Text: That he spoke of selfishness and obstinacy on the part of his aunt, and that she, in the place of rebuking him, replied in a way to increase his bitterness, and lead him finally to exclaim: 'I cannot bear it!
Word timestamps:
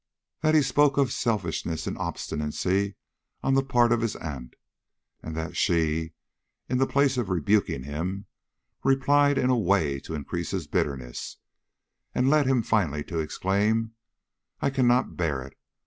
That 0.41 0.55
he 0.55 0.63
spoke 0.63 0.97
of 0.97 1.13
selfishness 1.13 1.85
and 1.85 1.95
obstinacy 1.95 2.95
on 3.43 3.53
the 3.53 3.61
part 3.63 3.91
of 3.91 4.01
his 4.01 4.15
aunt, 4.15 4.55
and 5.21 5.35
that 5.37 5.55
she, 5.55 6.13
in 6.67 6.79
the 6.79 6.87
place 6.87 7.17
of 7.17 7.29
rebuking 7.29 7.83
him, 7.83 8.25
replied 8.83 9.37
in 9.37 9.51
a 9.51 9.55
way 9.55 9.99
to 9.99 10.15
increase 10.15 10.49
his 10.49 10.65
bitterness, 10.65 11.37
and 12.15 12.31
lead 12.31 12.47
him 12.47 12.63
finally 12.63 13.03
to 13.03 13.19
exclaim: 13.19 13.91
'I 14.59 14.71
cannot 14.71 15.17
bear 15.17 15.43
it! 15.43 15.55